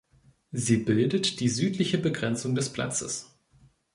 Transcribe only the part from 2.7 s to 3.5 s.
Platzes.